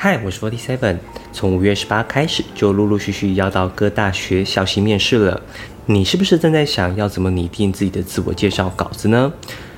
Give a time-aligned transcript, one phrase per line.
[0.00, 0.96] 嗨，我是 Forty Seven。
[1.32, 5.42] 从五月十八开始，就陆陆续续要到各大学校型面试了。
[5.86, 9.32] 你是不是正在想要怎么拟定自己的自我介绍稿子呢？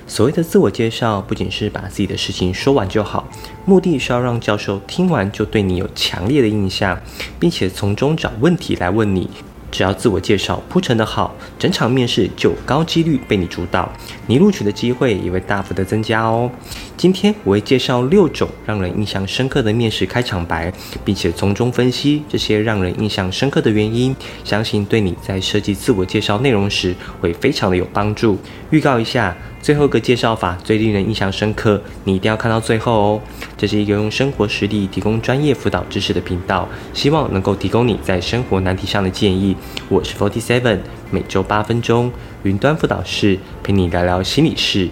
[0.06, 3.26] 所谓的自我介绍，不仅是把自己的事情说完就好，
[3.64, 7.00] 目的是要让教授听完就对你有强烈的印象，
[7.38, 9.26] 并且从中找问题来问你。
[9.70, 13.90] 只要自我介绍铺陈的好，整场面试就高几率被你主导，
[14.26, 16.50] 你录取的机会也会大幅的增加哦。
[16.96, 20.72] 今天我会介绍六种让人印象深刻的面试开场白，
[21.04, 24.14] 并且从中分析这些让人印象深刻的原因，
[24.44, 28.38] 相信对你在设计自我介绍内容时会非常的有帮助。
[28.70, 29.36] 预告一下。
[29.62, 33.20] 最后一个介绍法最令人印象深刻，你一定要看到最后哦。
[33.58, 39.54] 这是一个用生活实例提供专业辅导知识的频道，希望能够提供你在生活难题上的建议。
[39.88, 40.78] 我是 Forty Seven，
[41.10, 42.10] 每周八分钟，
[42.42, 44.88] 云端辅导室陪你聊聊心理事。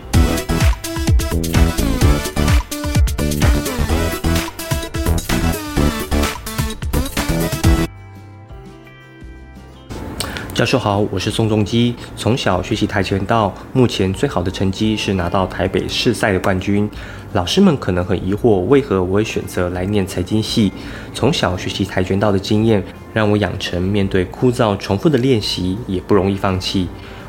[10.59, 11.95] 教授好，我是宋仲基。
[12.17, 16.91] 从小学习跆拳道，目前最好的成绩是拿到台北市赛的冠军。
[17.33, 20.73] 老师们可能很疑惑，为何我会选择来念财经系？
[21.15, 22.83] 从小学习跆拳道的经验，
[23.15, 26.89] 让我养成面对枯燥重复的练习也不容易放弃。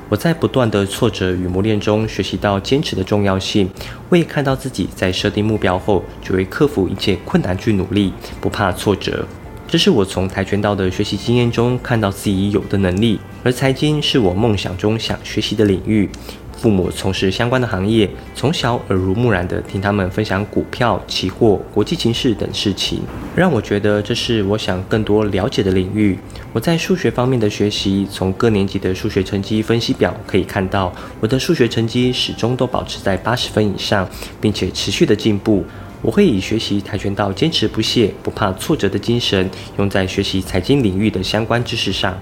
[0.10, 3.70] 我在不断的挫折与磨练中，学习到坚持的重要性。
[4.10, 9.24] 我也看到自己在设定目标后，就会克服一切困难去努力，不怕挫折。
[9.72, 16.10] 这是我从跆拳道的学习经验中看到自己有的能力，而财经是我梦想中想学习的领域。
[16.58, 23.00] 父母从事相关的行业，从小耳濡目染地听他们分享股票、期货、国际情势等事情，
[23.36, 26.18] 让我觉得这是我想更多了解的领域。
[26.52, 34.10] 我在数学方面的学习，从各年级的数学成绩分析表可以看到，我的数学成绩始终都保持在八十分以上，
[34.42, 35.64] 并且持续的进步。
[36.02, 42.18] 我会以学习跆拳道坚持不懈、不怕挫折的精神，用在学习财经领域的相关知识上。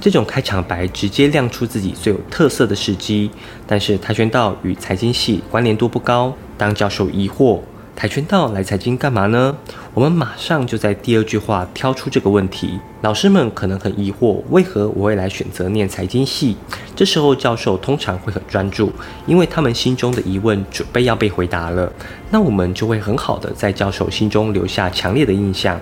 [0.00, 3.30] 这种开场白直接亮出自己最有特色的事迹，
[3.66, 6.34] 但是跆拳道与财经系关联度不高。
[6.56, 7.60] 当教授疑惑。
[8.00, 9.54] 跆拳道来财经干嘛呢？
[9.92, 12.80] 我们马上就在第二句话挑出这个问题。
[13.02, 16.56] 老师们可能很疑惑，为何我会来选择念财经系？
[16.96, 18.90] 这时候教授通常会很专注，
[19.26, 21.92] 因为他们心中的疑问准备要被回答了。
[22.30, 25.78] 那我们就会很好的在教授心中留下强烈的印象。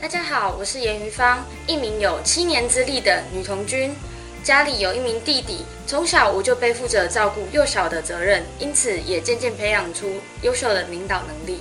[0.00, 3.90] 大家好，我是严于芳，一名有七年资历的女童军。
[4.42, 11.60] 家里有一名弟弟，从小我就背负着照顾幼小的责任，因此也渐渐培养出优秀的领导能力。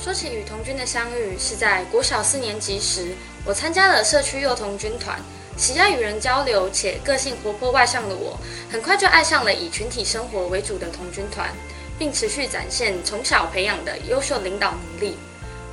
[0.00, 3.08] 说起与童军的相遇，是在国小四年级时，
[3.44, 5.18] 我参加了社区幼童军团。
[5.56, 8.38] 喜爱与人交流且个性活泼外向的我，
[8.70, 11.50] 很快就爱上了以群体生活为主的童军团，
[11.98, 15.16] 并持续展现从小培养的优秀领导能力。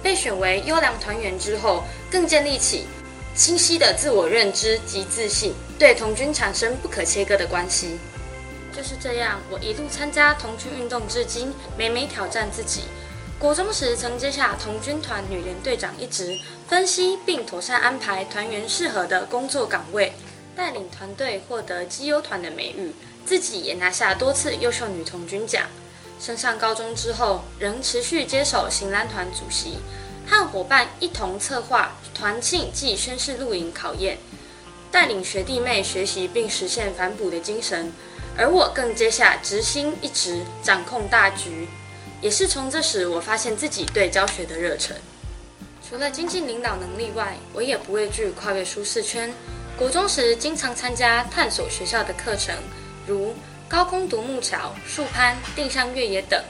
[0.01, 2.87] 被选为优良团员之后，更建立起。
[3.35, 7.97] 清晰的自我认知及自信，对童军产生不可切割的关系。
[8.75, 12.81] 就是这样，我一路参加童军运动至今，每每挑战自己。
[13.39, 16.37] 国中时曾接下童军团女联队长一职，
[16.67, 20.11] 分析并妥善安排团员适合的工作岗位，
[20.53, 22.93] 带领团队获得绩优团的美誉，
[23.25, 25.63] 自己也拿下多次优秀女童军奖。
[26.19, 29.77] 升上高中之后，仍持续接手行蓝团主席。
[30.27, 34.17] 和伙伴一同策划团庆暨宣誓露营考验，
[34.91, 37.91] 带领学弟妹学习并实现反哺的精神，
[38.37, 41.67] 而我更接下执行一职，掌控大局。
[42.21, 44.95] 也是从这时，我发现自己对教学的热忱。
[45.87, 49.33] 除了精进领导能力外，我也不畏惧跨越舒适圈。
[49.77, 52.55] 国中时经常参加探索学校的课程，
[53.07, 53.33] 如
[53.67, 56.43] 高空独木桥、树攀、定向越野等。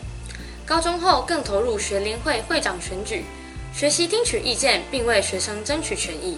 [0.65, 3.25] 高中后更投入学联会会长选举。
[3.73, 6.37] 学习听取意见，并为学生争取权益。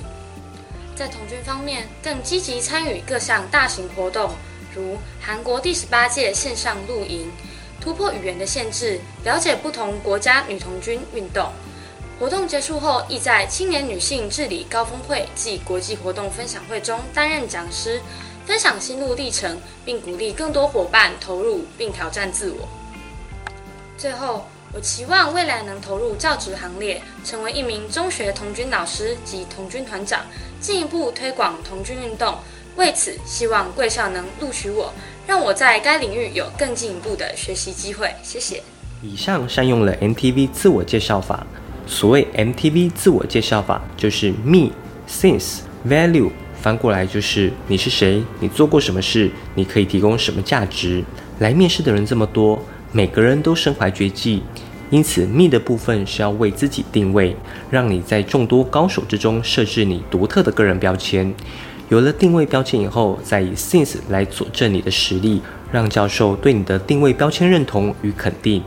[0.96, 4.32] 在童军方面，更积极参与各项大型活动，
[4.76, 7.32] 如韩国第十八届线上露营，
[7.80, 11.52] 突破语言的限制，了解不同国家女童军运动。
[12.20, 18.00] 活动结束后，亦在青年女性治理高峰会暨国际活动分享会中担任讲师，
[18.46, 22.68] 分享心路历程，并鼓励更多伙伴投入并挑战自我。
[23.98, 24.46] 最后。
[24.74, 30.22] 我期望未来能投入教职行列，成为一名中学童军老师及童军团长，
[30.62, 32.36] 进一步推广童军运动。
[32.78, 34.94] 为此，希望贵校能录取我，
[35.28, 38.16] 让我在该领域有更进一步的学习机会。
[38.24, 38.64] 谢谢。
[39.02, 41.46] 以上善用了 MTV 自我介绍法。
[41.86, 44.70] 所谓 MTV 自我介绍法，就是 Me、
[45.10, 46.32] Since、Value，
[46.62, 51.04] 翻过来就是你是谁，你做过什么事，你可以提供什么价值。
[51.40, 52.64] 来面试的人这么多。
[52.94, 54.44] 每个人都身怀绝技，
[54.90, 57.34] 因此密的部分是要为自己定位，
[57.70, 61.34] 让你在众多高手之中设置你独特的个人标签。
[61.88, 65.42] 有了定位标签以后，再以 Since 来佐证你的实力，
[65.72, 68.62] 让教授对你的定位标签认同与肯定。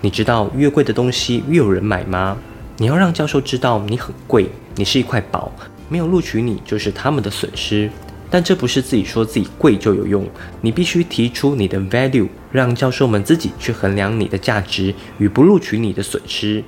[0.00, 2.36] 你知道越贵的东西越有人买吗？
[2.76, 5.52] 你要让教授知道你很贵，你是一块宝，
[5.88, 7.90] 没有录取你就是他们的损失。
[8.30, 10.24] 但这不是自己说自己贵就有用，
[10.60, 16.62] 你必须提出你的 value，让教授们自己去衡量你的价值与不录取你的损失。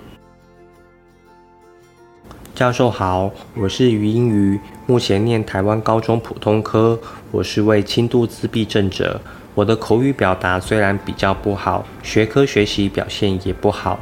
[2.55, 6.99] 教授好，我是余英瑜，目前念台湾高中普通科。
[7.31, 9.21] 我是位轻度自闭症者，
[9.55, 13.99] 我的口语表达虽然比较不好，学科学习表现也不好，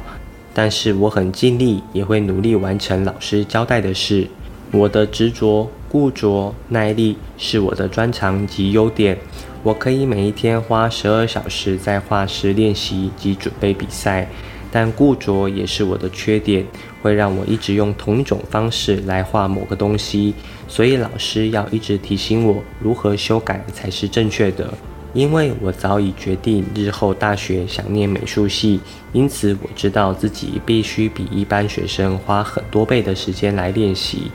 [0.53, 4.27] 但是我很尽力，也会努力完成老师交代的事。
[4.71, 9.17] 我的执着、固着、耐力是我的专长及优点。
[9.61, 14.27] 我可以每一天花十二小时在画室练习及准备比赛。
[14.73, 16.65] 但固着也是我的缺点，
[17.01, 20.33] 会让我一直用同一种方式来画某个东西，
[20.65, 24.73] 所以老师要一直提醒我如何修改才是正确的。
[25.13, 28.79] 因为我早已决定日后大学想念美术系，
[29.11, 34.31] 因此我知道自己必须比一般学生花很多倍的时间来练习。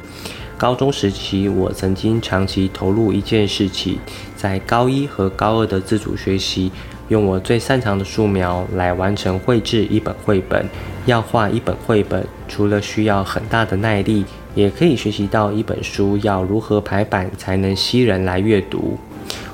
[0.58, 3.98] 高中时期，我曾经长期投入一件事情，
[4.34, 6.72] 在高一和高二的自主学习。
[7.08, 10.66] 用我最擅长的素描来完成绘制一本绘本。
[11.04, 14.24] 要画一本绘本，除了需要很大的耐力，
[14.56, 18.98] 也可以学习到一本书要如何排版才能吸人来阅读。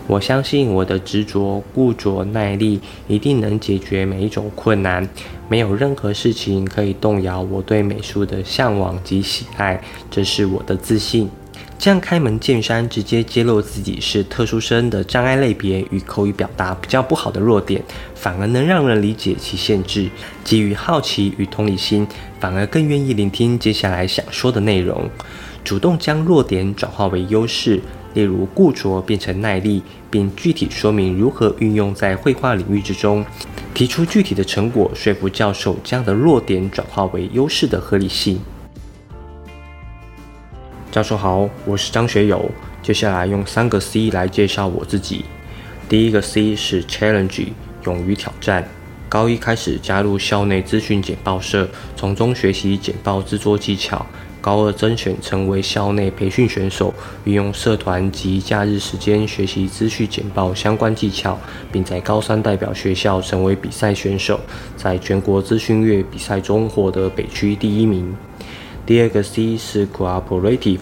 [0.07, 5.09] 我相信我的执着、固着、耐力一定能解决每一种困难。
[5.49, 11.31] 没有任何事情可以动摇我对美术的向往及喜爱，这是我的自信。
[11.79, 17.83] 这样开门见山，直接揭露自己是特殊生的障碍类别与口语表达比较不好的弱点，
[18.15, 20.09] 反而能让人理解其限制。
[20.45, 22.07] 基于好奇与同理心，
[22.39, 25.11] 反而更愿意聆听接下来想说的内容，
[25.65, 27.81] 主动将弱点转化为优势，
[28.15, 33.25] 例如固着变成耐力，并具体说明如何运用在绘画领域之中，
[33.73, 38.41] 提出具体的成果，说服教授这样的弱点转化为优势的合理性。
[40.91, 42.51] 教授好，我是张学友。
[42.83, 45.25] 接下来用三个 C 来介绍我自己。
[45.89, 47.47] 第一个 C 是 Challenge，
[47.85, 48.69] 勇于挑战。
[49.09, 54.05] 高一开始加入校内资讯简报社，从中学习简报制作技巧。
[54.43, 56.93] 高二甄选成为校内培训选手，
[57.25, 61.39] 运用社团及假日时间学习资讯简报相关技巧，
[61.71, 64.41] 并在高三代表学校成为比赛选手，
[64.77, 68.15] 在全国资讯月比赛中获得北区第一名。
[68.85, 70.81] 第二个 C 是 cooperative，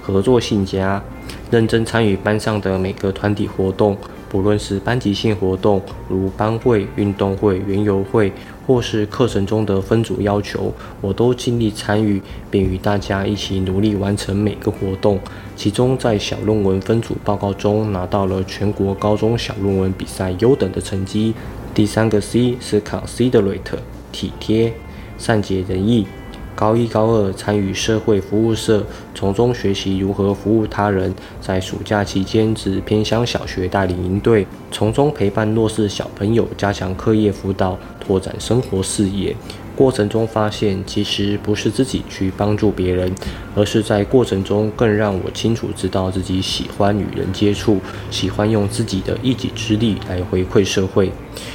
[0.00, 1.02] 合作性佳，
[1.50, 3.94] 认真参与班上的每个团体活动，
[4.30, 8.32] 不论是班级性活动，如班会、运动会、园游会，
[8.66, 12.20] 或是课程中的分组要求，我都尽力参与，
[12.50, 15.18] 并与大家一起努力完成每个活动。
[15.56, 21.34] 其中在小论文分组报告中拿到了全国高中小论文比赛优等的成绩。
[21.74, 23.78] 第三个 C 是 considerate，
[24.12, 24.72] 体贴，
[25.18, 26.06] 善解人意。
[26.54, 28.84] 高一、高二参与社会服务社，
[29.14, 31.12] 从中学习如何服务他人。
[31.40, 39.34] 在暑假期间，至偏乡小学带领营队，从中陪伴弱势小朋友，加强课业辅导，拓展生活视野。
[39.74, 43.10] 过程中发现，其实不是自己去帮助别人，
[43.56, 47.80] 而是在过程中更让我清楚知道自己喜欢与人接触，
[48.10, 51.10] 喜欢用自己的一己之力来回馈社会。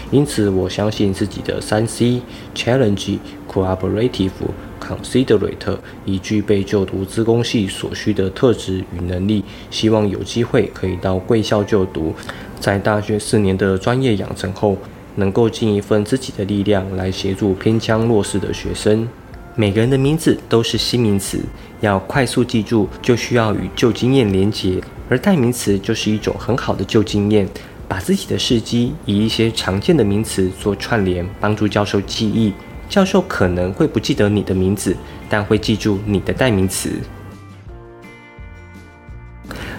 [0.10, 4.32] 因此，我相信自己的三 C：Challenge、Cooperative。
[4.88, 12.15] Considerate 已具备就读资工系所需的特质与能力，希望有机会可以到贵校就读，
[12.60, 14.77] 在大学四年的专业养成后，
[15.15, 19.06] 能够尽一份自己的力量来协助偏腔弱势的学生。
[19.56, 21.39] 每个人的名字都是新名词，
[21.82, 24.79] 要快速记住，就需要与旧经验连结，
[25.10, 27.46] 而代名词就是一种很好的旧经验，
[27.88, 32.53] 把自己的事迹以一些常见的名词做串联，帮助教授记忆。
[32.89, 34.96] 教授可能会不记得你的名字，
[35.29, 36.91] 但会记住你的代名词。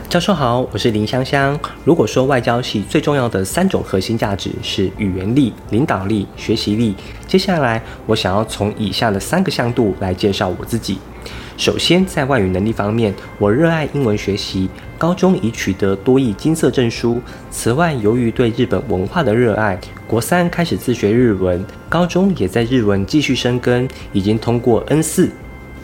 [0.08, 1.58] 教授好，我是林香香。
[1.84, 6.94] 如果说外交系最重要的三种核心价值是语言力、领导力、学习力，
[7.26, 10.98] 接下来我想要从以下的三个向度来介绍我自己。
[11.58, 17.20] 首先，在外语能力方面，我热爱英文学习，高中已取得多益金色证书。
[17.50, 25.28] 此外，由于对日本文化的热爱，国三开始自学日文，高中也在日文继续深耕，已经通过 N 四。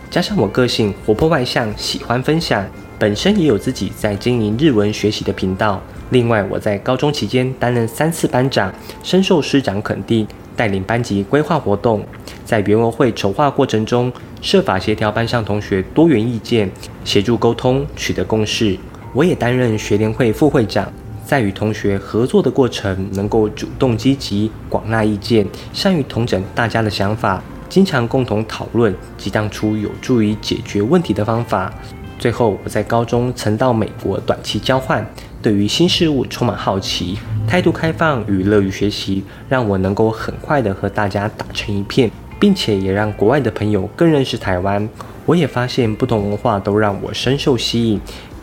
[0.09, 2.65] 加上我个性活泼外向，喜欢分享，
[2.97, 5.83] 本身也有自己在经营日文学习的频道。
[6.11, 10.25] 另外，我在高中期间担任三次班长，深受师长肯定。
[10.57, 12.05] 带领班级规划活动，
[12.45, 16.71] 在园文会筹划过程中，设法协调班上同学多元意见，
[17.05, 18.79] 协助沟通，取得共识。
[19.13, 20.93] 我也担任学联会副会长，
[21.25, 31.73] 在与同学合作的过程，能够主动积极，广纳意见，善于统整大家的想法，经常共同讨论，激荡出有助于解决问题的方法。
[32.19, 35.05] 最后，我在高中曾到美国短期交换，
[35.43, 42.11] 对于新事物充满好奇，态度开放与乐于学习，让我能够很快的和大家打成一片，
[42.41, 44.89] 并且也让国外的朋友更认识台湾。
[45.25, 48.01] 我也发现不同文化都让我深受吸引，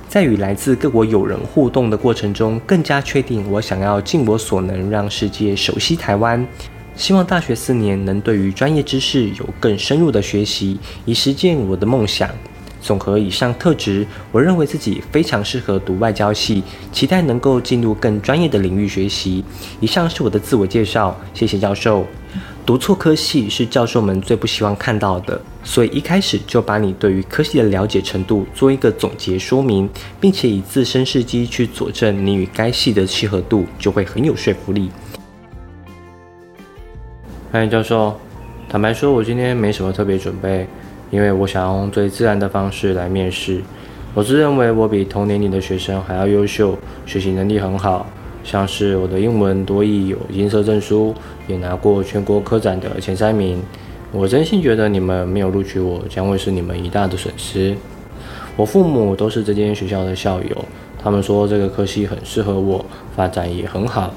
[0.07, 6.45] 在与来自各国友人互动的过程中，更加确定我想要尽我所能让世界熟悉台湾。
[6.95, 12.29] 希望大学四年能对于专业知识有更深入的学习，以实践我的梦想。
[12.81, 19.43] 综合以上特质，我认为自己非常适合读外交系，期待能够进入更专业的领域学习。
[19.79, 22.05] 以上是我的自我介绍，谢谢教授。
[22.65, 34.89] 读错科系是教授们最不希望看到的，所以一开始就把你对于科系的了解程度做一个总结说明，并且以自身事迹去佐证你与该系的契合度，就会很有说服力。
[37.51, 38.17] 欢迎教授。
[38.69, 40.65] 坦白说，我今天没什么特别准备。
[41.11, 43.61] 因为我想用最自然的方式来面试，
[44.13, 48.07] 我自认为我比同年龄的学生还要优秀，学习能力很好，
[48.43, 51.13] 像是我的英文多益有银色证书，
[51.47, 53.61] 也拿过全国科展的前三名。
[54.13, 57.75] 我真心觉得你们没有录取我，将会是你们一大的损失。
[58.55, 60.65] 我父母都是这间学校的校友，
[61.01, 64.13] 他们说这个科系很适合我，发展也很好，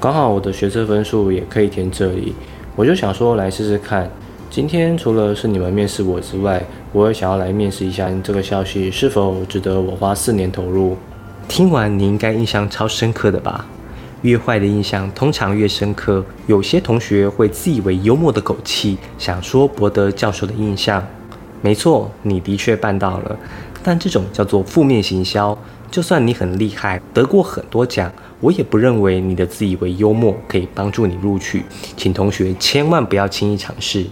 [0.00, 2.34] 刚好我的学测分数也可以填这里，
[2.76, 4.10] 我就想说来试试看。
[4.50, 10.96] 今天除了是你们面试我之外，我也想要来面试一下这个消息是否值得我花四年投入。
[11.48, 13.66] 听完你应该印象超深刻的吧？
[14.22, 16.24] 越坏的印象通常越深刻。
[16.46, 21.04] 有些同学会自以为幽默的口气，想说博得教授的印象。
[21.60, 23.36] 没错，你的确办到了，
[23.82, 25.56] 但这种叫做负面行销。
[25.90, 28.10] 就算你很厉害，得过很多奖，
[28.40, 31.64] 我也不认为你的自以为幽默可以帮助你录取。
[31.96, 34.06] 请同学千万不要轻易尝试。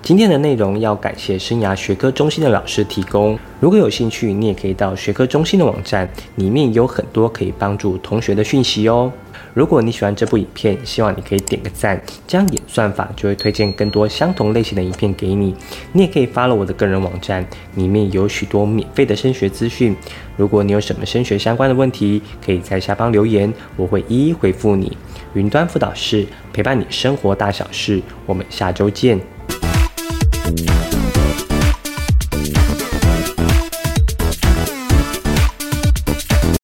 [0.00, 3.38] 今天的内容要感谢生涯学科中心的老师提供。
[3.60, 9.12] 如果有兴趣，你也可以到学科中心的网站，里面有很多可以帮助同学的讯息哦。
[9.52, 15.54] 如果你喜欢这部影片，希望你可以点个赞，这样演算法就会推荐更多相同类型的影片给你。
[15.92, 19.94] 你也可以发了我的个人网站，里面有许多免费的升学资讯。
[20.36, 24.96] 如果你有什么升学相关的问题，可以在下方留言，我会一一回复你。
[25.34, 29.37] 云端辅导室陪伴你生活大小事，我们下周见。